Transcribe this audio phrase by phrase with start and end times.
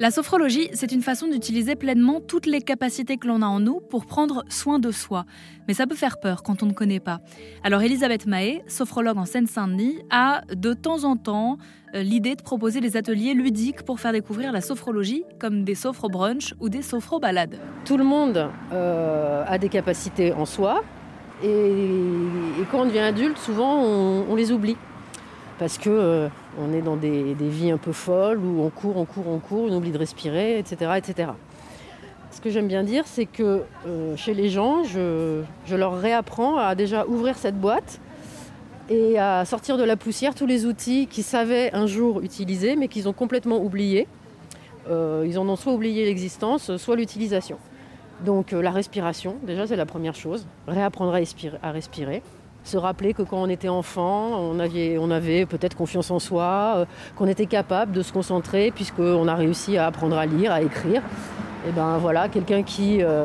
[0.00, 3.80] La sophrologie, c'est une façon d'utiliser pleinement toutes les capacités que l'on a en nous
[3.80, 5.24] pour prendre soin de soi.
[5.66, 7.18] Mais ça peut faire peur quand on ne connaît pas.
[7.64, 11.58] Alors Elisabeth Mahé, sophrologue en Seine-Saint-Denis, a de temps en temps
[11.96, 16.54] euh, l'idée de proposer des ateliers ludiques pour faire découvrir la sophrologie, comme des sophro-brunch
[16.60, 17.58] ou des sophro-balades.
[17.84, 20.84] Tout le monde euh, a des capacités en soi,
[21.42, 24.76] et, quand on devient adulte, souvent on les oublie
[25.58, 26.28] parce que euh,
[26.58, 29.66] on est dans des, vies un peu folles où on court, on court, on court,
[29.70, 30.92] on oublie de respirer, etc.
[30.96, 31.30] etc.
[32.30, 36.74] Ce que j'aime bien dire, c'est que euh, chez les gens, je, leur réapprends à
[36.74, 38.00] déjà ouvrir cette boîte
[38.88, 42.88] et à sortir de la poussière tous les outils qu'ils savaient un jour utiliser, mais
[42.88, 44.06] qu'ils ont complètement oubliés.
[44.88, 47.58] Euh, ils en ont soit oublié l'existence, soit l'utilisation.
[48.24, 50.46] Donc la respiration, déjà c'est la première chose.
[50.66, 51.12] Réapprendre
[51.62, 52.22] à respirer
[52.64, 54.60] se rappeler que quand on était enfant, on
[55.10, 56.84] avait, peut-être confiance en soi, euh,
[57.16, 61.02] qu'on était capable de se concentrer puisqu'on a réussi à apprendre à lire, à écrire.
[61.66, 63.24] Et ben voilà, quelqu'un qui, euh,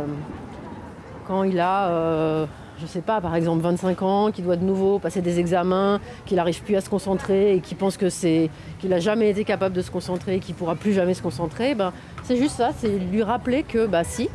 [1.27, 2.45] quand il a, euh,
[2.81, 6.37] je sais pas, par exemple 25 ans, qui doit de nouveau passer des examens, qu'il
[6.37, 9.75] n'arrive plus à se concentrer et qui pense que c'est, qu'il n'a jamais été capable
[9.75, 11.91] de se concentrer et qu'il pourra plus jamais se concentrer, ben
[12.23, 14.29] c'est juste ça, c'est lui rappeler que bah si,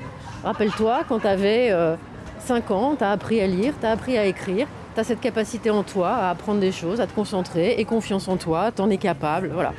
[0.45, 1.75] rappelle-toi quand tu avais
[2.41, 4.67] 5 ans, tu as appris à lire, tu as appris à écrire,
[4.99, 8.27] tu as cette capacité en toi à apprendre des choses, à te concentrer et confiance
[8.27, 9.53] en toi, tu en es capable.
[9.55, 9.73] Voilà.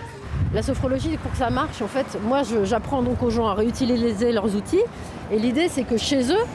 [0.53, 4.31] La sophrologie, pour que ça marche, en fait, moi j'apprends donc aux gens à réutiliser
[4.31, 4.81] leurs outils
[5.29, 6.45] et l'idée c'est que chez eux,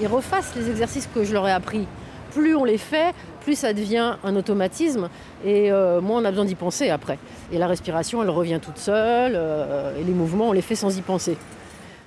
[0.00, 1.86] ils refassent les exercices que je leur ai appris.
[2.30, 5.10] Plus on les fait, plus ça devient un automatisme
[5.44, 7.18] et euh, moins on a besoin d'y penser après.
[7.52, 10.96] Et la respiration, elle revient toute seule euh, et les mouvements, on les fait sans
[10.96, 11.36] y penser.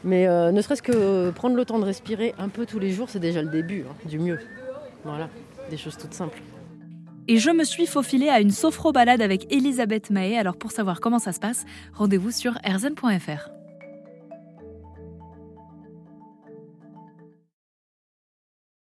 [0.03, 3.07] Mais euh, ne serait-ce que prendre le temps de respirer un peu tous les jours,
[3.07, 4.39] c'est déjà le début hein, du mieux.
[5.03, 5.29] Voilà
[5.69, 6.41] des choses toutes simples.
[7.27, 10.37] Et je me suis faufilée à une sophro-balade avec Elisabeth Mahé.
[10.37, 13.56] Alors pour savoir comment ça se passe, rendez-vous sur erzen.fr.